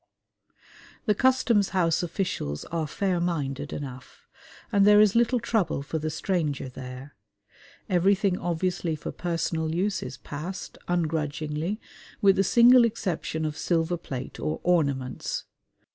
[1.05, 4.27] The Customs House officials are fair minded enough,
[4.71, 7.15] and there is little trouble for the stranger there.
[7.87, 11.79] Everything obviously for personal use is "passed" ungrudgingly
[12.19, 15.43] with the single exception of silver plate or ornaments.